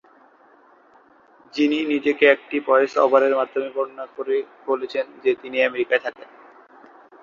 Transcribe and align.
যিনি 1.53 1.77
নিজেকে 1.91 2.25
একটি 2.27 2.57
ভয়েস 2.67 2.93
ওভারের 2.97 3.33
মাধ্যমে 3.35 3.69
বর্ণনা 3.69 4.05
করে 4.15 4.35
বলেছেন 4.67 5.05
যে 5.23 5.31
তিনি 5.41 5.57
আমেরিকাতে 5.63 6.03
থাকেন। 6.05 6.29